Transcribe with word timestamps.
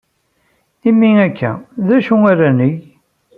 Imi 0.89 1.09
akka, 1.27 1.51
d 1.87 1.89
acu 1.97 2.15
ara 2.31 2.49
neg? 2.59 2.77